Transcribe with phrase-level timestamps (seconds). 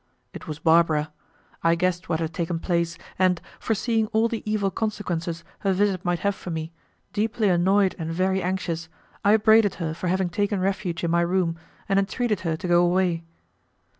[0.33, 1.11] It was Barbara;
[1.61, 6.17] I guessed what had taken place, and, foreseeing all the evil consequences her visit might
[6.21, 6.71] have for me,
[7.13, 8.89] deeply annoyed and very anxious,
[9.23, 11.55] I upbraided her for having taken refuge in my room,
[11.87, 13.25] and entreated her to go away.